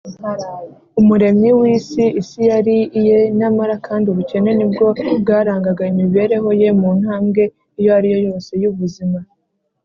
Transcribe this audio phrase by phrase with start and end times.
[0.99, 4.85] Umuremyi w’isi, isi yari iye, nyamara kandi ubukene nibwo
[5.21, 7.43] bwarangaga imibereho Ye mu ntambwe
[7.79, 9.19] iyo ariyo yose y’ubuzima.